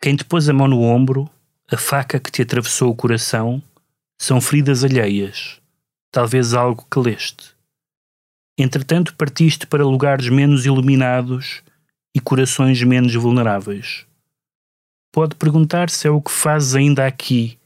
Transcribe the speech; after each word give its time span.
Quem 0.00 0.14
te 0.14 0.24
pôs 0.24 0.48
a 0.48 0.52
mão 0.52 0.68
no 0.68 0.80
ombro, 0.82 1.28
a 1.70 1.76
faca 1.76 2.20
que 2.20 2.30
te 2.30 2.42
atravessou 2.42 2.90
o 2.90 2.96
coração, 2.96 3.60
são 4.16 4.40
feridas 4.40 4.84
alheias, 4.84 5.60
talvez 6.12 6.54
algo 6.54 6.86
que 6.88 7.00
leste. 7.00 7.52
Entretanto, 8.56 9.14
partiste 9.16 9.66
para 9.66 9.84
lugares 9.84 10.28
menos 10.28 10.64
iluminados 10.66 11.62
e 12.14 12.20
corações 12.20 12.82
menos 12.82 13.14
vulneráveis. 13.14 14.06
Pode 15.12 15.34
perguntar 15.34 15.90
se 15.90 16.06
é 16.06 16.10
o 16.10 16.22
que 16.22 16.30
fazes 16.30 16.74
ainda 16.74 17.04
aqui, 17.04 17.58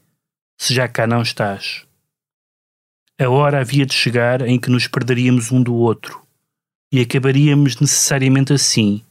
se 0.59 0.73
já 0.73 0.87
cá 0.87 1.05
não 1.05 1.21
estás. 1.21 1.85
A 3.19 3.29
hora 3.29 3.59
havia 3.61 3.85
de 3.85 3.93
chegar 3.93 4.41
em 4.41 4.59
que 4.59 4.71
nos 4.71 4.87
perderíamos 4.87 5.51
um 5.51 5.61
do 5.61 5.75
outro 5.75 6.21
e 6.91 6.99
acabaríamos 6.99 7.79
necessariamente 7.79 8.53
assim, 8.53 9.03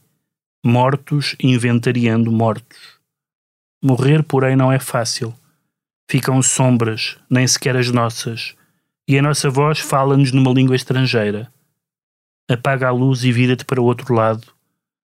mortos 0.63 1.35
inventariando 1.41 2.31
mortos. 2.31 2.92
Morrer, 3.85 4.23
porém, 4.23 4.55
não 4.55 4.71
é 4.71 4.79
fácil. 4.79 5.35
Ficam 6.09 6.41
sombras, 6.41 7.17
nem 7.29 7.45
sequer 7.45 7.75
as 7.75 7.91
nossas, 7.91 8.55
e 9.05 9.19
a 9.19 9.21
nossa 9.21 9.49
voz 9.49 9.79
fala-nos 9.79 10.31
numa 10.31 10.53
língua 10.53 10.73
estrangeira. 10.73 11.51
Apaga 12.49 12.87
a 12.87 12.91
luz 12.91 13.25
e 13.25 13.31
vira-te 13.33 13.65
para 13.65 13.81
o 13.81 13.83
outro 13.83 14.13
lado, 14.13 14.47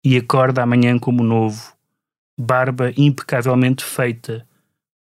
e 0.04 0.18
acorda 0.18 0.62
amanhã 0.62 0.98
como 0.98 1.24
novo, 1.24 1.72
barba 2.38 2.92
impecavelmente 2.94 3.82
feita, 3.82 4.46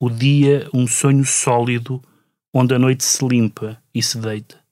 o 0.01 0.09
dia 0.09 0.71
um 0.73 0.87
sonho 0.87 1.25
sólido, 1.25 2.01
onde 2.55 2.73
a 2.73 2.79
noite 2.79 3.03
se 3.03 3.27
limpa 3.27 3.83
e 3.93 4.01
se 4.01 4.17
deita. 4.17 4.66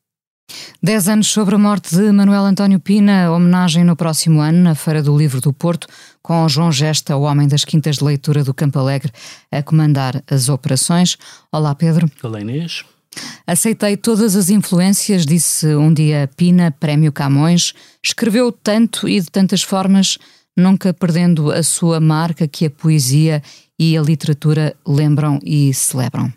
Dez 0.85 1.09
anos 1.09 1.29
sobre 1.29 1.55
a 1.55 1.59
morte 1.59 1.97
de 1.97 2.13
Manuel 2.13 2.45
António 2.45 2.79
Pina, 2.79 3.31
homenagem 3.31 3.83
no 3.85 3.97
próximo 3.97 4.43
ano 4.43 4.59
na 4.65 4.75
Feira 4.75 5.03
do 5.03 5.17
Livro 5.17 5.41
do 5.41 5.51
Porto, 5.51 5.87
com 6.23 6.47
João 6.47 6.71
Gesta, 6.71 7.17
o 7.17 7.23
homem 7.23 7.49
das 7.49 7.65
quintas 7.65 7.97
de 7.97 8.05
leitura 8.05 8.45
do 8.45 8.53
Campo 8.53 8.79
Alegre, 8.79 9.11
a 9.51 9.63
comandar 9.63 10.23
as 10.31 10.51
operações. 10.51 11.17
Olá, 11.51 11.75
Pedro. 11.75 12.11
Olá, 12.23 12.39
Inês. 12.39 12.85
Aceitei 13.47 13.97
todas 13.97 14.37
as 14.37 14.51
influências, 14.51 15.25
disse 15.25 15.75
um 15.75 15.91
dia 15.91 16.29
Pina, 16.37 16.71
Prémio 16.71 17.13
Camões. 17.13 17.73
Escreveu 18.03 18.53
tanto 18.53 19.09
e 19.09 19.19
de 19.19 19.31
tantas 19.31 19.63
formas, 19.63 20.19
nunca 20.55 20.93
perdendo 20.93 21.51
a 21.51 21.63
sua 21.63 21.99
marca 21.99 22.47
que 22.47 22.67
a 22.67 22.71
poesia 22.71 23.43
e 23.79 23.97
a 23.97 24.03
literatura 24.03 24.77
lembram 24.87 25.41
e 25.43 25.73
celebram. 25.73 26.31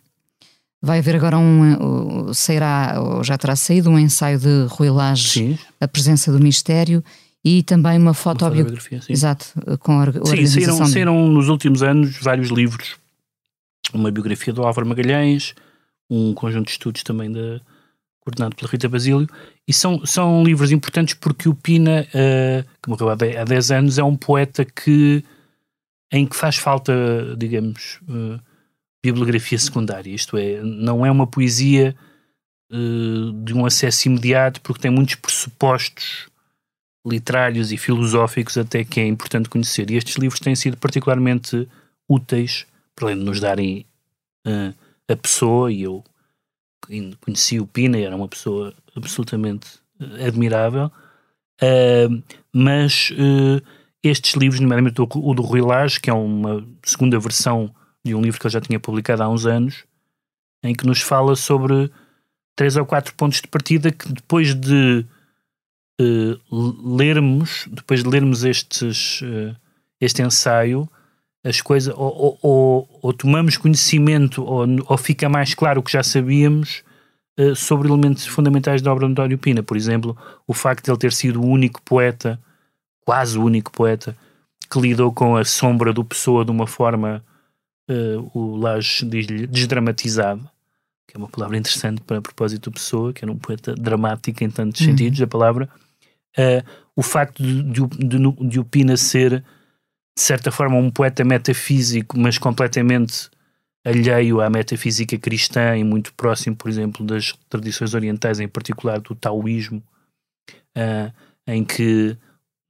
Vai 0.88 1.00
haver 1.00 1.16
agora 1.18 1.38
um. 1.38 2.34
Sairá, 2.34 2.96
ou 3.00 3.22
já 3.24 3.38
terá 3.38 3.56
saído, 3.58 3.90
um 3.90 4.00
ensaio 4.00 4.40
de 4.40 4.66
Rui 4.70 4.90
Lage, 4.90 5.28
Sim. 5.30 5.58
A 5.82 5.88
Presença 5.88 6.32
do 6.32 6.40
Mistério, 6.40 7.04
e 7.44 7.62
também 7.62 7.98
uma 7.98 8.14
fotobiografia. 8.14 8.64
fotografia, 8.64 9.02
sim. 9.02 9.12
Exato, 9.14 9.46
com 9.80 10.00
a 10.00 10.06
Sim, 10.26 10.46
saíram, 10.48 10.86
saíram 10.86 11.28
nos 11.28 11.50
últimos 11.50 11.84
anos 11.84 12.18
vários 12.22 12.50
livros. 12.50 12.96
Uma 13.94 14.10
biografia 14.12 14.54
do 14.54 14.64
Álvaro 14.64 14.88
Magalhães, 14.88 15.54
um 16.10 16.34
conjunto 16.34 16.66
de 16.68 16.72
estudos 16.72 17.04
também 17.04 17.30
da, 17.32 17.60
coordenado 18.22 18.56
pela 18.56 18.70
Rita 18.72 18.88
Basílio, 18.90 19.28
e 19.68 19.74
são, 19.74 20.06
são 20.06 20.42
livros 20.44 20.72
importantes 20.72 21.14
porque 21.16 21.48
o 21.50 21.54
Pina, 21.54 22.08
eh, 22.14 22.64
que 22.82 22.90
morreu 22.90 23.10
há 23.10 23.16
de- 23.16 23.36
há 23.38 23.44
10 23.44 23.72
anos, 23.72 23.98
é 23.98 24.04
um 24.04 24.16
poeta 24.16 24.64
que 24.66 25.22
em 26.12 26.26
que 26.26 26.36
faz 26.36 26.56
falta, 26.56 26.94
digamos, 27.38 28.00
eh, 28.10 28.40
bibliografia 29.04 29.58
secundária, 29.58 30.14
isto 30.14 30.38
é, 30.38 30.62
não 30.62 31.06
é 31.06 31.12
uma 31.12 31.28
poesia 31.28 31.96
eh, 32.70 33.32
de 33.44 33.54
um 33.54 33.66
acesso 33.66 34.08
imediato 34.10 34.60
porque 34.62 34.82
tem 34.82 34.92
muitos 34.92 35.16
pressupostos 35.16 36.28
literários 37.06 37.72
e 37.72 37.78
filosóficos 37.78 38.58
até 38.58 38.84
que 38.84 39.00
é 39.00 39.08
importante 39.08 39.48
conhecer. 39.48 39.90
E 39.90 39.96
estes 39.96 40.18
livros 40.18 40.42
têm 40.42 40.56
sido 40.56 40.78
particularmente 40.78 41.68
úteis, 42.10 42.66
para 42.94 43.08
além 43.08 43.20
de 43.20 43.24
nos 43.24 43.40
darem 43.40 43.86
eh, 44.46 44.74
a 45.08 45.16
pessoa, 45.16 45.72
e 45.72 45.84
eu 45.84 46.04
conheci 47.22 47.60
o 47.60 47.68
Pina, 47.68 47.98
era 47.98 48.16
uma 48.16 48.28
pessoa 48.28 48.74
absolutamente 48.96 49.68
eh, 50.00 50.28
admirável, 50.28 50.92
eh, 51.62 52.08
mas 52.54 53.12
estes 54.04 54.34
livros, 54.34 54.60
nomeadamente 54.60 55.02
o, 55.02 55.08
o 55.14 55.34
do 55.34 55.42
Rui 55.42 55.62
Lage, 55.62 56.00
que 56.00 56.10
é 56.10 56.14
uma 56.14 56.66
segunda 56.84 57.18
versão 57.20 57.74
de 58.08 58.16
um 58.16 58.22
livro 58.22 58.40
que 58.40 58.48
ele 58.48 58.54
já 58.54 58.62
tinha 58.62 58.80
publicado 58.80 59.24
há 59.24 59.30
uns 59.30 59.46
anos, 59.46 59.84
em 60.64 60.74
que 60.74 60.86
nos 60.86 61.02
fala 61.02 61.36
sobre 61.36 61.92
três 62.56 62.76
ou 62.76 62.86
quatro 62.86 63.14
pontos 63.16 63.42
de 63.42 63.48
partida 63.48 63.92
que 63.92 64.12
depois 64.12 64.54
de 64.56 65.06
eh, 66.00 66.38
lermos, 66.84 67.68
depois 67.72 68.04
de 68.04 68.10
lermos 68.10 68.44
estes, 68.44 69.22
eh, 69.24 69.56
este 70.02 70.22
ensaio, 70.22 70.90
as 71.44 71.62
coisas 71.62 71.94
ou, 71.96 72.38
ou- 72.42 73.00
ou- 73.02 73.14
tomamos 73.14 73.58
conhecimento 73.58 74.44
ou, 74.44 74.66
ou 74.88 74.98
fica 74.98 75.30
mais 75.30 75.54
claro 75.54 75.80
o 75.80 75.84
que 75.84 75.92
já 75.92 76.04
sabíamos 76.04 76.84
eh, 77.38 77.56
sobre 77.56 77.88
elementos 77.88 78.26
fundamentais 78.26 78.82
da 78.82 78.92
obra 78.92 79.06
de 79.06 79.12
António 79.12 79.38
Pina. 79.38 79.64
Por 79.64 79.78
exemplo, 79.78 80.18
o 80.48 80.54
facto 80.54 80.86
de 80.86 80.92
ele 80.92 80.98
ter 80.98 81.14
sido 81.14 81.42
o 81.42 81.46
único 81.46 81.82
poeta, 81.84 82.40
quase 83.06 83.38
o 83.38 83.44
único 83.44 83.72
poeta, 83.72 84.16
que 84.70 84.80
lidou 84.80 85.14
com 85.14 85.38
a 85.38 85.46
sombra 85.46 85.94
do 85.94 86.04
Pessoa 86.04 86.44
de 86.44 86.52
uma 86.52 86.68
forma, 86.68 87.24
eh, 87.88 88.16
o 88.34 88.56
Lage 88.56 89.06
diz-lhe, 89.06 89.48
desdramatizada, 89.48 90.42
que 91.08 91.16
é 91.16 91.18
uma 91.18 91.30
palavra 91.30 91.58
interessante 91.58 92.02
para 92.02 92.22
propósito 92.22 92.70
do 92.70 92.74
Pessoa, 92.74 93.14
que 93.14 93.24
era 93.24 93.32
um 93.32 93.38
poeta 93.38 93.74
dramático 93.76 94.44
em 94.44 94.50
tantos 94.50 94.82
Uhum. 94.82 94.88
sentidos 94.88 95.20
da 95.20 95.28
palavra. 95.28 95.70
Eh, 96.38 96.64
o 96.96 97.02
facto 97.02 97.42
de, 97.42 97.64
de, 97.64 97.82
o- 97.82 97.88
de, 97.88 98.48
de 98.50 98.60
o 98.60 98.66
Pina 98.66 98.98
ser, 98.98 99.40
de 100.16 100.22
certa 100.22 100.52
forma, 100.52 100.76
um 100.78 100.90
poeta 100.92 101.24
metafísico, 101.24 102.20
mas 102.20 102.38
completamente 102.38 103.30
alheio 103.86 104.42
à 104.42 104.50
metafísica 104.50 105.18
cristã 105.18 105.78
e 105.78 105.84
muito 105.84 106.14
próximo, 106.14 106.56
por 106.56 106.70
exemplo, 106.70 107.06
das 107.06 107.34
tradições 107.50 107.94
orientais, 107.94 108.40
em 108.40 108.48
particular 108.48 109.00
do 109.00 109.16
taoísmo, 109.16 109.82
eh, 110.76 111.12
em 111.48 111.64
que 111.64 112.18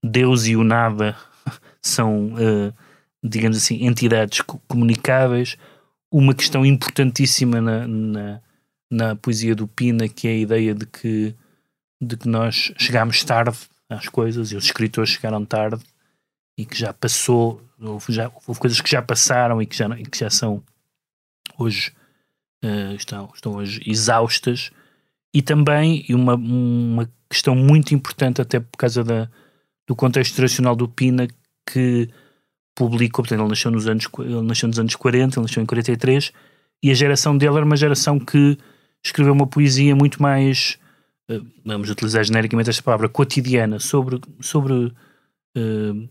Deus 0.03 0.45
e 0.45 0.55
o 0.55 0.63
nada 0.63 1.15
são, 1.81 2.35
eh, 2.37 2.71
digamos 3.27 3.57
assim, 3.57 3.85
entidades 3.85 4.41
co- 4.41 4.61
comunicáveis. 4.67 5.57
Uma 6.11 6.33
questão 6.33 6.65
importantíssima 6.65 7.59
na, 7.61 7.87
na, 7.87 8.41
na 8.89 9.15
poesia 9.15 9.55
do 9.55 9.67
Pina, 9.67 10.07
que 10.07 10.27
é 10.27 10.31
a 10.31 10.37
ideia 10.37 10.73
de 10.73 10.85
que, 10.85 11.35
de 12.01 12.17
que 12.17 12.27
nós 12.27 12.73
chegámos 12.77 13.23
tarde 13.23 13.57
às 13.89 14.07
coisas 14.07 14.51
e 14.51 14.55
os 14.55 14.65
escritores 14.65 15.11
chegaram 15.11 15.45
tarde 15.45 15.83
e 16.57 16.65
que 16.65 16.77
já 16.77 16.93
passou, 16.93 17.61
houve, 17.79 18.11
já, 18.11 18.31
houve 18.47 18.59
coisas 18.59 18.81
que 18.81 18.89
já 18.89 19.01
passaram 19.01 19.61
e 19.61 19.65
que 19.65 19.75
já, 19.75 19.87
e 19.99 20.03
que 20.03 20.17
já 20.17 20.29
são 20.29 20.63
hoje 21.57 21.93
eh, 22.63 22.93
estão, 22.95 23.31
estão 23.33 23.55
hoje 23.55 23.81
exaustas 23.85 24.71
e 25.33 25.41
também 25.41 26.05
uma, 26.09 26.35
uma 26.35 27.09
questão 27.29 27.55
muito 27.55 27.93
importante 27.93 28.41
até 28.41 28.59
por 28.59 28.77
causa 28.77 29.03
da, 29.03 29.29
do 29.85 29.95
contexto 29.95 30.35
geracional 30.35 30.75
do 30.75 30.87
Pina 30.87 31.27
que 31.71 32.09
publicou, 32.77 33.23
portanto 33.23 33.39
ele 33.41 33.49
nasceu 33.49 33.71
nos 33.71 33.87
anos, 33.87 34.07
ele 34.19 34.41
nasceu 34.43 34.67
nos 34.67 34.77
anos 34.79 34.95
40, 34.95 35.35
ele 35.39 35.41
nasceu 35.47 35.63
em 35.63 35.65
43 35.65 36.31
e 36.83 36.91
a 36.91 36.93
geração 36.93 37.35
dele 37.35 37.55
era 37.55 37.65
uma 37.65 37.75
geração 37.75 38.19
que 38.19 38.55
escreveu 39.03 39.33
uma 39.33 39.47
poesia 39.47 39.95
muito 39.95 40.21
mais 40.21 40.77
eh, 41.29 41.41
vamos 41.65 41.89
utilizar 41.89 42.23
genericamente 42.23 42.69
esta 42.69 42.83
palavra 42.83 43.09
cotidiana 43.09 43.79
sobre, 43.79 44.21
sobre 44.39 44.93
eh, 45.55 46.07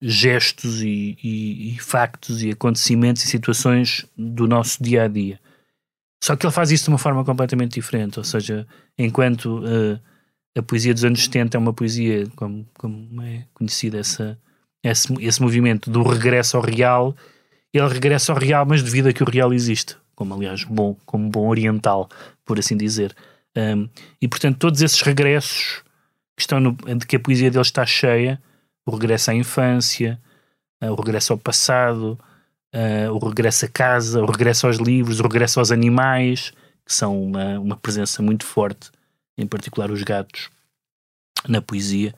gestos 0.00 0.82
e, 0.82 1.16
e- 1.24 1.74
e 1.74 1.78
factos 1.78 2.42
e 2.42 2.50
acontecimentos 2.50 3.24
e 3.24 3.26
situações 3.26 4.06
do 4.16 4.46
nosso 4.46 4.82
dia 4.82 5.04
a 5.04 5.08
dia. 5.08 5.40
Só 6.22 6.36
que 6.36 6.44
ele 6.46 6.52
faz 6.52 6.70
isso 6.70 6.84
de 6.84 6.90
uma 6.90 6.98
forma 6.98 7.24
completamente 7.24 7.74
diferente, 7.74 8.18
ou 8.18 8.24
seja, 8.24 8.66
enquanto 8.98 9.62
eh, 9.66 9.98
a 10.58 10.62
poesia 10.62 10.92
dos 10.92 11.04
anos 11.04 11.22
70 11.24 11.56
é 11.56 11.58
uma 11.60 11.72
poesia, 11.72 12.26
como, 12.36 12.66
como 12.74 13.22
é 13.22 13.46
conhecida 13.54 13.98
essa, 13.98 14.38
esse, 14.90 15.12
esse 15.20 15.42
movimento 15.42 15.90
do 15.90 16.02
regresso 16.02 16.56
ao 16.56 16.62
real, 16.62 17.16
ele 17.72 17.88
regressa 17.88 18.32
ao 18.32 18.38
real, 18.38 18.66
mas 18.66 18.82
devido 18.82 19.08
a 19.08 19.12
que 19.12 19.22
o 19.22 19.30
real 19.30 19.52
existe, 19.52 19.96
como 20.14 20.34
aliás 20.34 20.64
bom, 20.64 20.96
como 21.04 21.28
bom 21.28 21.48
oriental, 21.48 22.08
por 22.44 22.58
assim 22.58 22.76
dizer. 22.76 23.14
Um, 23.56 23.88
e 24.20 24.28
portanto, 24.28 24.58
todos 24.58 24.82
esses 24.82 25.00
regressos 25.02 25.82
que 26.36 26.42
estão 26.42 26.60
no, 26.60 26.72
de 26.72 27.06
que 27.06 27.16
a 27.16 27.20
poesia 27.20 27.50
dele 27.50 27.62
está 27.62 27.84
cheia, 27.84 28.40
o 28.86 28.90
regresso 28.92 29.30
à 29.30 29.34
infância, 29.34 30.20
eh, 30.80 30.90
o 30.90 30.94
regresso 30.94 31.32
ao 31.32 31.38
passado, 31.38 32.18
uh, 32.74 33.12
o 33.12 33.18
regresso 33.18 33.64
a 33.64 33.68
casa, 33.68 34.22
o 34.22 34.26
regresso 34.26 34.66
aos 34.66 34.76
livros, 34.76 35.20
o 35.20 35.24
regresso 35.24 35.58
aos 35.58 35.70
animais, 35.70 36.52
que 36.86 36.94
são 36.94 37.20
uma, 37.22 37.58
uma 37.58 37.76
presença 37.76 38.22
muito 38.22 38.46
forte, 38.46 38.90
em 39.36 39.46
particular 39.46 39.90
os 39.90 40.02
gatos, 40.02 40.48
na 41.46 41.60
poesia 41.60 42.14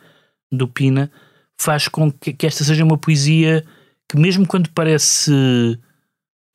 do 0.51 0.69
Pina, 0.69 1.11
faz 1.61 1.89
com 1.89 2.11
que, 2.11 2.33
que 2.33 2.47
esta 2.47 2.65
seja 2.65 2.83
uma 2.83 2.97
poesia 2.97 3.65
que 4.09 4.17
mesmo 4.17 4.47
quando 4.47 4.71
parece 4.71 5.31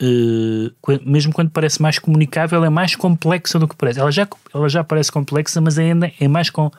uh, 0.02 1.00
mesmo 1.06 1.32
quando 1.32 1.52
parece 1.52 1.80
mais 1.80 2.00
comunicável 2.00 2.64
é 2.66 2.70
mais 2.70 2.96
complexa 2.96 3.60
do 3.60 3.68
que 3.68 3.76
parece. 3.76 4.00
Ela 4.00 4.12
já, 4.12 4.28
ela 4.54 4.68
já 4.68 4.84
parece 4.84 5.12
complexa 5.12 5.62
mas 5.62 5.78
ainda 5.78 6.12
é 6.20 6.28
mais, 6.28 6.50
com, 6.50 6.72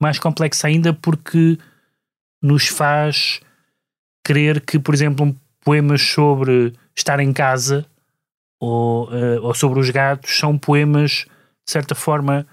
mais 0.00 0.18
complexa 0.18 0.68
ainda 0.68 0.94
porque 0.94 1.58
nos 2.40 2.68
faz 2.68 3.40
crer 4.24 4.60
que 4.60 4.78
por 4.78 4.94
exemplo 4.94 5.26
um 5.26 5.34
poemas 5.64 6.02
sobre 6.02 6.72
estar 6.96 7.18
em 7.18 7.32
casa 7.32 7.84
ou, 8.60 9.08
uh, 9.10 9.42
ou 9.42 9.54
sobre 9.54 9.80
os 9.80 9.90
gatos 9.90 10.38
são 10.38 10.56
poemas 10.56 11.26
de 11.66 11.72
certa 11.72 11.96
forma 11.96 12.46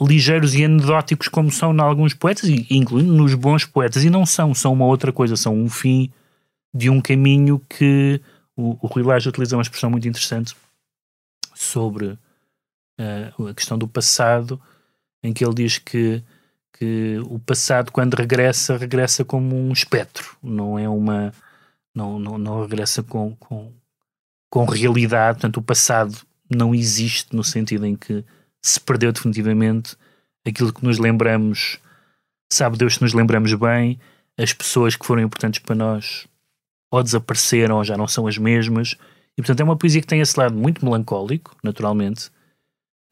ligeiros 0.00 0.54
e 0.54 0.64
anedóticos 0.64 1.28
como 1.28 1.50
são 1.50 1.74
em 1.74 1.80
alguns 1.80 2.12
poetas, 2.12 2.48
incluindo 2.70 3.12
nos 3.12 3.34
bons 3.34 3.64
poetas, 3.64 4.04
e 4.04 4.10
não 4.10 4.26
são, 4.26 4.54
são 4.54 4.72
uma 4.72 4.84
outra 4.84 5.12
coisa, 5.12 5.36
são 5.36 5.54
um 5.54 5.68
fim 5.68 6.12
de 6.74 6.90
um 6.90 7.00
caminho 7.00 7.60
que 7.68 8.20
o, 8.54 8.76
o 8.80 8.86
Rui 8.86 9.02
Lage 9.02 9.28
utiliza 9.28 9.56
uma 9.56 9.62
expressão 9.62 9.90
muito 9.90 10.06
interessante 10.06 10.54
sobre 11.54 12.06
uh, 12.06 13.48
a 13.48 13.54
questão 13.54 13.78
do 13.78 13.88
passado, 13.88 14.60
em 15.22 15.32
que 15.32 15.44
ele 15.44 15.54
diz 15.54 15.78
que, 15.78 16.22
que 16.78 17.18
o 17.30 17.38
passado, 17.38 17.90
quando 17.90 18.14
regressa, 18.14 18.76
regressa 18.76 19.24
como 19.24 19.56
um 19.56 19.72
espectro, 19.72 20.36
não 20.42 20.78
é 20.78 20.88
uma. 20.88 21.32
não, 21.94 22.18
não, 22.18 22.36
não 22.36 22.60
regressa 22.60 23.02
com, 23.02 23.34
com, 23.36 23.72
com 24.50 24.64
realidade, 24.66 25.38
portanto, 25.38 25.56
o 25.56 25.62
passado 25.62 26.16
não 26.54 26.74
existe 26.74 27.34
no 27.34 27.42
sentido 27.42 27.86
em 27.86 27.96
que 27.96 28.24
se 28.68 28.80
perdeu 28.80 29.12
definitivamente 29.12 29.96
aquilo 30.46 30.72
que 30.72 30.84
nos 30.84 30.98
lembramos, 30.98 31.78
sabe 32.52 32.76
Deus 32.76 32.94
se 32.94 33.02
nos 33.02 33.12
lembramos 33.12 33.52
bem, 33.54 33.98
as 34.38 34.52
pessoas 34.52 34.96
que 34.96 35.06
foram 35.06 35.22
importantes 35.22 35.60
para 35.60 35.74
nós 35.74 36.26
ou 36.90 37.02
desapareceram 37.02 37.76
ou 37.76 37.84
já 37.84 37.96
não 37.96 38.06
são 38.06 38.26
as 38.26 38.38
mesmas. 38.38 38.96
E 39.36 39.42
portanto 39.42 39.60
é 39.60 39.64
uma 39.64 39.76
poesia 39.76 40.00
que 40.00 40.06
tem 40.06 40.20
esse 40.20 40.38
lado 40.38 40.54
muito 40.54 40.84
melancólico, 40.84 41.56
naturalmente, 41.62 42.28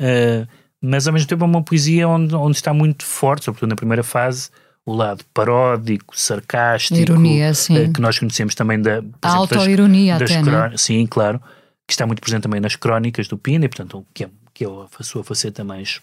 uh, 0.01 0.47
mas 0.81 1.06
ao 1.06 1.12
mesmo 1.12 1.29
tempo 1.29 1.45
é 1.45 1.47
uma 1.47 1.62
poesia 1.62 2.09
onde, 2.09 2.35
onde 2.35 2.56
está 2.56 2.73
muito 2.73 3.05
forte, 3.05 3.45
sobretudo 3.45 3.71
na 3.71 3.77
primeira 3.77 4.03
fase, 4.03 4.51
o 4.87 4.93
lado 4.93 5.25
paródico, 5.33 6.19
sarcástico, 6.19 7.01
Ironia, 7.01 7.53
uh, 7.53 7.93
que 7.93 8.01
nós 8.01 8.19
conhecemos 8.19 8.55
também 8.55 8.81
da 8.81 9.03
autoironia 9.23 10.19
das, 10.19 10.31
até, 10.31 10.43
das 10.43 10.73
é? 10.75 10.77
sim, 10.77 11.06
claro, 11.06 11.41
que 11.87 11.93
está 11.93 12.06
muito 12.06 12.21
presente 12.21 12.43
também 12.43 12.61
nas 12.61 12.77
crónicas 12.77 13.29
do 13.29 13.39
Pina, 13.39 13.67
e 13.67 13.69
portanto 13.69 14.06
que 14.15 14.25
é, 14.25 14.31
que 14.55 14.65
é 14.65 14.69
a 14.69 15.03
sua 15.03 15.25
faceta 15.25 15.65
mais, 15.65 16.01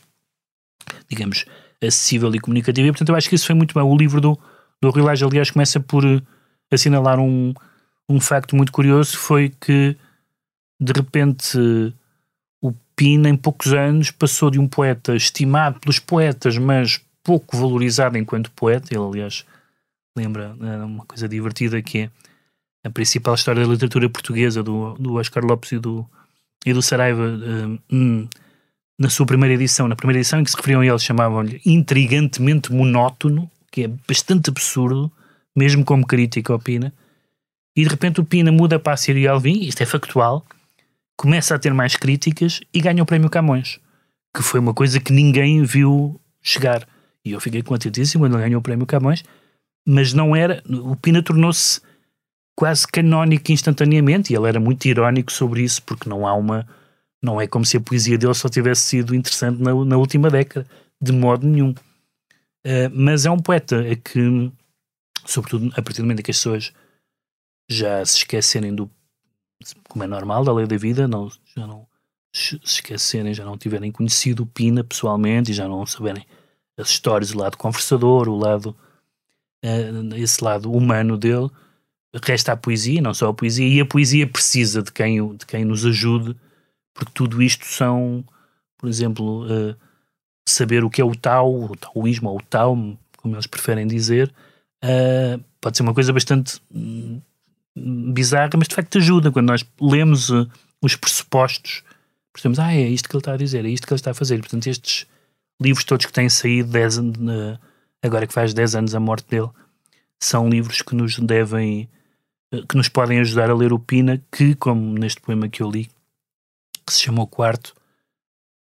digamos, 1.09 1.45
acessível 1.81 2.33
e 2.35 2.39
comunicativa. 2.39 2.87
E 2.87 2.91
portanto 2.91 3.09
eu 3.09 3.15
acho 3.15 3.29
que 3.29 3.35
isso 3.35 3.45
foi 3.45 3.55
muito 3.55 3.73
bem. 3.73 3.83
O 3.83 3.97
livro 3.97 4.19
do, 4.19 4.37
do 4.81 4.89
Rui 4.89 5.01
Lage, 5.01 5.23
aliás, 5.23 5.49
começa 5.49 5.79
por 5.79 6.03
assinalar 6.69 7.19
um, 7.19 7.53
um 8.07 8.19
facto 8.19 8.55
muito 8.55 8.71
curioso, 8.71 9.17
foi 9.17 9.49
que 9.49 9.95
de 10.79 10.93
repente 10.93 11.57
o 12.61 12.73
Pina 12.95 13.29
em 13.29 13.37
poucos 13.37 13.73
anos 13.73 14.11
passou 14.11 14.51
de 14.51 14.59
um 14.59 14.67
poeta 14.67 15.15
estimado 15.15 15.79
pelos 15.79 15.99
poetas, 15.99 16.57
mas 16.57 17.01
pouco 17.23 17.57
valorizado 17.57 18.17
enquanto 18.17 18.51
poeta, 18.51 18.93
ele 18.93 19.03
aliás 19.03 19.45
lembra 20.17 20.55
é 20.59 20.77
uma 20.83 21.05
coisa 21.05 21.27
divertida 21.27 21.81
que 21.81 21.99
é 21.99 22.09
a 22.83 22.89
principal 22.89 23.35
história 23.35 23.63
da 23.63 23.71
literatura 23.71 24.09
portuguesa 24.09 24.63
do, 24.63 24.95
do 24.95 25.15
Oscar 25.15 25.45
Lopes 25.45 25.71
e 25.71 25.79
do, 25.79 26.07
e 26.65 26.73
do 26.73 26.81
Saraiva 26.81 27.23
um, 27.91 28.27
na 28.97 29.09
sua 29.09 29.25
primeira 29.25 29.55
edição, 29.55 29.87
na 29.87 29.95
primeira 29.95 30.19
edição 30.19 30.39
em 30.39 30.43
que 30.43 30.51
se 30.51 30.57
referiam 30.57 30.81
a 30.81 30.85
ele, 30.85 30.99
chamavam-lhe 30.99 31.61
intrigantemente 31.65 32.71
monótono, 32.71 33.49
que 33.71 33.83
é 33.83 33.87
bastante 34.07 34.49
absurdo, 34.49 35.11
mesmo 35.55 35.83
como 35.83 36.05
crítica 36.05 36.53
opina, 36.53 36.93
e 37.75 37.83
de 37.83 37.89
repente 37.89 38.19
o 38.19 38.25
Pina 38.25 38.51
muda 38.51 38.79
para 38.79 38.93
a 38.93 38.97
Síria 38.97 39.31
Alvim, 39.31 39.61
isto 39.61 39.81
é 39.81 39.85
factual, 39.85 40.45
começa 41.17 41.55
a 41.55 41.59
ter 41.59 41.73
mais 41.73 41.95
críticas 41.95 42.61
e 42.73 42.81
ganha 42.81 43.01
o 43.01 43.05
prémio 43.05 43.29
Camões, 43.29 43.79
que 44.35 44.43
foi 44.43 44.59
uma 44.59 44.73
coisa 44.73 44.99
que 44.99 45.13
ninguém 45.13 45.63
viu 45.63 46.19
chegar. 46.41 46.87
E 47.23 47.31
eu 47.31 47.39
fiquei 47.39 47.61
contentíssimo 47.61 48.23
quando 48.23 48.35
ele 48.35 48.43
ganhou 48.43 48.59
o 48.59 48.63
prémio 48.63 48.85
Camões, 48.85 49.23
mas 49.85 50.13
não 50.13 50.35
era. 50.35 50.61
O 50.67 50.95
Pina 50.95 51.23
tornou-se 51.23 51.81
quase 52.55 52.87
canónico 52.87 53.51
instantaneamente 53.51 54.31
e 54.31 54.35
ele 54.35 54.47
era 54.47 54.59
muito 54.59 54.85
irónico 54.85 55.31
sobre 55.31 55.63
isso, 55.63 55.81
porque 55.83 56.09
não 56.09 56.27
há 56.27 56.33
uma. 56.33 56.67
Não 57.23 57.39
é 57.39 57.47
como 57.47 57.65
se 57.65 57.77
a 57.77 57.81
poesia 57.81 58.17
dele 58.17 58.33
só 58.33 58.49
tivesse 58.49 58.81
sido 58.81 59.13
interessante 59.13 59.61
na, 59.61 59.73
na 59.85 59.97
última 59.97 60.29
década, 60.29 60.67
de 60.99 61.11
modo 61.11 61.45
nenhum. 61.45 61.71
Uh, 62.65 62.89
mas 62.91 63.25
é 63.25 63.31
um 63.31 63.39
poeta 63.39 63.83
que 64.03 64.51
sobretudo 65.25 65.71
a 65.75 65.81
partir 65.81 66.01
do 66.01 66.03
momento 66.03 66.19
em 66.19 66.23
que 66.23 66.31
as 66.31 66.37
pessoas 66.37 66.73
já 67.69 68.03
se 68.05 68.17
esquecerem 68.17 68.73
do 68.73 68.89
como 69.87 70.03
é 70.03 70.07
normal 70.07 70.43
da 70.43 70.51
lei 70.51 70.65
da 70.65 70.77
vida, 70.77 71.07
não, 71.07 71.29
já 71.55 71.67
não 71.67 71.87
se 72.33 72.59
esquecerem, 72.63 73.33
já 73.33 73.45
não 73.45 73.57
tiverem 73.57 73.91
conhecido 73.91 74.43
o 74.43 74.47
Pina 74.47 74.83
pessoalmente 74.83 75.51
e 75.51 75.53
já 75.53 75.67
não 75.67 75.85
saberem 75.85 76.25
as 76.77 76.89
histórias, 76.89 77.31
o 77.31 77.37
lado 77.37 77.57
conversador, 77.57 78.27
o 78.27 78.37
lado 78.37 78.75
uh, 79.63 80.15
esse 80.15 80.43
lado 80.43 80.71
humano 80.71 81.17
dele, 81.17 81.49
resta 82.23 82.51
a 82.51 82.57
poesia, 82.57 83.01
não 83.01 83.13
só 83.13 83.29
a 83.29 83.33
poesia, 83.33 83.67
e 83.67 83.79
a 83.79 83.85
poesia 83.85 84.27
precisa 84.27 84.81
de 84.81 84.91
quem, 84.91 85.35
de 85.35 85.45
quem 85.45 85.63
nos 85.63 85.85
ajude, 85.85 86.35
porque 86.93 87.11
tudo 87.13 87.41
isto 87.41 87.65
são, 87.65 88.23
por 88.77 88.89
exemplo, 88.89 89.45
uh, 89.45 89.75
saber 90.47 90.83
o 90.83 90.89
que 90.89 91.01
é 91.01 91.05
o 91.05 91.15
Tao, 91.15 91.71
o 91.71 91.75
Taoísmo, 91.75 92.29
ou 92.29 92.37
o 92.37 92.43
Tao, 92.43 92.75
como 93.17 93.35
eles 93.35 93.47
preferem 93.47 93.87
dizer, 93.87 94.33
uh, 94.83 95.41
pode 95.61 95.77
ser 95.77 95.83
uma 95.83 95.93
coisa 95.93 96.11
bastante 96.11 96.59
hum, 96.73 97.21
bizarra, 98.13 98.51
mas 98.57 98.67
de 98.67 98.75
facto 98.75 98.97
ajuda 98.97 99.31
quando 99.31 99.47
nós 99.47 99.65
lemos 99.79 100.29
uh, 100.29 100.49
os 100.81 100.95
pressupostos, 100.95 101.83
percebemos, 102.33 102.59
ah, 102.59 102.73
é 102.73 102.81
isto 102.81 103.07
que 103.07 103.15
ele 103.15 103.21
está 103.21 103.33
a 103.33 103.37
dizer, 103.37 103.65
é 103.65 103.69
isto 103.69 103.87
que 103.87 103.93
ele 103.93 103.99
está 103.99 104.11
a 104.11 104.15
fazer. 104.15 104.39
Portanto, 104.39 104.67
estes 104.67 105.05
livros 105.61 105.85
todos 105.85 106.05
que 106.05 106.13
têm 106.13 106.29
saído 106.29 106.71
dez, 106.71 106.97
agora 108.01 108.25
que 108.25 108.33
faz 108.33 108.53
10 108.53 108.75
anos 108.75 108.95
a 108.95 108.99
morte 108.99 109.29
dele, 109.29 109.49
são 110.19 110.49
livros 110.49 110.81
que 110.81 110.95
nos 110.95 111.19
devem, 111.19 111.89
que 112.67 112.75
nos 112.75 112.89
podem 112.89 113.19
ajudar 113.19 113.49
a 113.49 113.55
ler 113.55 113.71
o 113.73 113.79
Pina, 113.79 114.21
que, 114.31 114.55
como 114.55 114.97
neste 114.97 115.21
poema 115.21 115.47
que 115.47 115.63
eu 115.63 115.69
li, 115.69 115.89
que 116.85 116.93
se 116.93 117.01
chama 117.01 117.21
O 117.21 117.27
Quarto, 117.27 117.73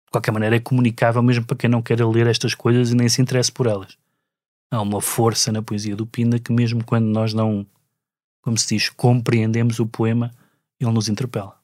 de 0.07 0.11
qualquer 0.13 0.33
maneira 0.33 0.57
é 0.57 0.61
comunicável 0.61 1.23
mesmo 1.23 1.45
para 1.45 1.57
quem 1.57 1.71
não 1.71 1.83
quer 1.83 2.05
ler 2.05 2.27
estas 2.27 2.55
coisas 2.55 2.91
e 2.91 2.95
nem 2.95 3.09
se 3.09 3.23
interesse 3.23 3.53
por 3.53 3.67
elas 3.67 3.97
há 4.71 4.81
uma 4.81 5.01
força 5.01 5.51
na 5.51 5.63
poesia 5.63 5.97
do 5.97 6.07
Pina 6.07 6.39
que, 6.39 6.53
mesmo 6.53 6.85
quando 6.85 7.07
nós 7.07 7.33
não, 7.33 7.67
como 8.43 8.57
se 8.59 8.75
diz, 8.75 8.89
compreendemos 8.91 9.79
o 9.79 9.87
poema, 9.87 10.31
ele 10.81 10.93
nos 10.93 11.09
interpela. 11.09 11.57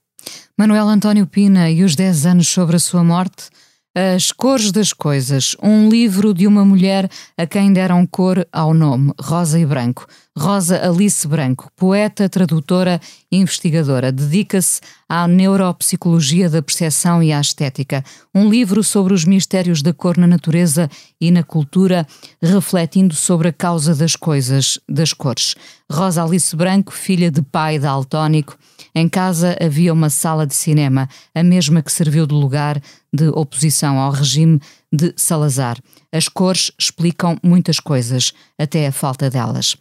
Manuel 0.57 0.89
António 0.89 1.27
Pina 1.27 1.71
e 1.71 1.83
os 1.83 1.95
10 1.95 2.27
anos 2.27 2.49
sobre 2.49 2.77
a 2.77 2.81
sua 2.81 3.05
morte 3.05 3.51
as 3.95 4.33
Cores 4.33 4.73
das 4.73 4.93
Coisas, 4.93 5.55
um 5.63 5.89
livro 5.89 6.35
de 6.35 6.49
uma 6.49 6.65
mulher 6.65 7.09
a 7.39 7.47
quem 7.47 7.73
deram 7.73 8.05
cor 8.05 8.45
ao 8.53 8.75
nome, 8.75 9.13
Rosa 9.21 9.57
e 9.57 9.65
Branco. 9.65 10.05
Rosa 10.37 10.85
Alice 10.85 11.29
Branco, 11.29 11.71
poeta, 11.77 12.29
tradutora 12.29 13.01
e 13.31 13.37
investigadora, 13.37 14.11
dedica-se 14.11 14.81
à 15.09 15.29
neuropsicologia 15.29 16.51
da 16.51 16.61
percepção 16.61 17.23
e 17.23 17.33
à 17.33 17.41
estética. 17.41 18.05
Um 18.35 18.51
livro 18.51 18.83
sobre 18.83 19.15
os 19.15 19.25
mistérios 19.25 19.81
da 19.81 19.93
cor 19.93 20.17
na 20.19 20.27
natureza 20.27 20.91
e 21.21 21.31
na 21.31 21.45
cultura, 21.45 22.05
refletindo 22.43 23.15
sobre 23.15 23.47
a 23.47 23.53
causa 23.53 23.95
das 23.95 24.17
coisas, 24.17 24.81
das 24.89 25.13
cores. 25.13 25.55
Rosa 25.89 26.25
Alice 26.25 26.57
Branco, 26.57 26.93
filha 26.93 27.31
de 27.31 27.41
pai 27.41 27.79
daltónico, 27.79 28.59
em 28.93 29.09
casa 29.09 29.57
havia 29.61 29.93
uma 29.93 30.11
sala 30.11 30.47
de 30.47 30.55
cinema, 30.55 31.09
a 31.33 31.45
mesma 31.45 31.81
que 31.81 31.93
serviu 31.93 32.27
de 32.27 32.35
lugar 32.35 32.83
de 33.15 33.29
oposição 33.29 33.99
ao 33.99 34.11
regime 34.11 34.61
de 34.93 35.15
Salazar. 35.17 35.79
As 36.13 36.29
cores 36.29 36.73
explicam 36.79 37.39
muitas 37.43 37.79
coisas, 37.79 38.33
até 38.59 38.87
a 38.87 38.93
falta 38.93 39.31
delas. 39.31 39.77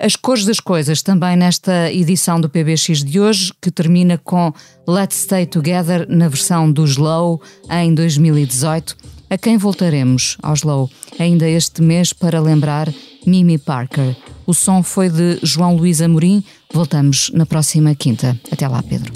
As 0.00 0.16
cores 0.16 0.44
das 0.44 0.58
coisas 0.58 1.02
também 1.02 1.36
nesta 1.36 1.92
edição 1.92 2.40
do 2.40 2.48
PBX 2.48 3.04
de 3.04 3.20
hoje, 3.20 3.52
que 3.62 3.70
termina 3.70 4.18
com 4.18 4.52
Let's 4.88 5.18
Stay 5.18 5.46
Together 5.46 6.06
na 6.08 6.28
versão 6.28 6.70
do 6.70 6.84
Slow 6.84 7.40
em 7.70 7.94
2018, 7.94 8.96
a 9.30 9.38
quem 9.38 9.56
voltaremos 9.56 10.36
ao 10.42 10.54
Slow 10.54 10.90
ainda 11.18 11.48
este 11.48 11.80
mês 11.80 12.12
para 12.12 12.40
lembrar 12.40 12.92
Mimi 13.24 13.56
Parker. 13.56 14.16
O 14.46 14.52
som 14.52 14.82
foi 14.82 15.08
de 15.08 15.38
João 15.42 15.76
Luís 15.76 16.02
Amorim. 16.02 16.44
Voltamos 16.72 17.30
na 17.32 17.46
próxima 17.46 17.94
quinta. 17.94 18.38
Até 18.50 18.68
lá, 18.68 18.82
Pedro. 18.82 19.12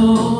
Since 0.00 0.39